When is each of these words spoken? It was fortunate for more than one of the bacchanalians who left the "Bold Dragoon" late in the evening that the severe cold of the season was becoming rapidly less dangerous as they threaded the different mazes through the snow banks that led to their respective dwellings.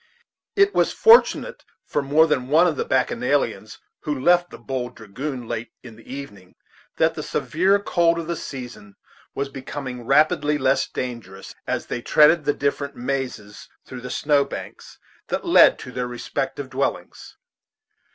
It 0.55 0.73
was 0.73 0.91
fortunate 0.91 1.63
for 1.85 2.01
more 2.01 2.25
than 2.25 2.47
one 2.47 2.65
of 2.65 2.75
the 2.75 2.85
bacchanalians 2.85 3.77
who 3.99 4.19
left 4.19 4.49
the 4.49 4.57
"Bold 4.57 4.95
Dragoon" 4.95 5.47
late 5.47 5.73
in 5.83 5.95
the 5.95 6.11
evening 6.11 6.55
that 6.97 7.13
the 7.13 7.21
severe 7.21 7.77
cold 7.77 8.17
of 8.17 8.25
the 8.25 8.35
season 8.35 8.95
was 9.35 9.47
becoming 9.49 10.07
rapidly 10.07 10.57
less 10.57 10.87
dangerous 10.89 11.53
as 11.67 11.85
they 11.85 12.01
threaded 12.01 12.45
the 12.45 12.53
different 12.55 12.95
mazes 12.95 13.69
through 13.85 14.01
the 14.01 14.09
snow 14.09 14.43
banks 14.43 14.97
that 15.27 15.45
led 15.45 15.77
to 15.77 15.91
their 15.91 16.07
respective 16.07 16.71
dwellings. 16.71 17.37